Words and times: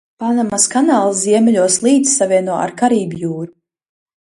Panamas 0.21 0.63
kanāls 0.75 1.19
ziemeļos 1.25 1.77
līci 1.85 2.11
savieno 2.15 2.59
ar 2.65 2.75
Karību 2.83 3.23
jūru. 3.27 3.53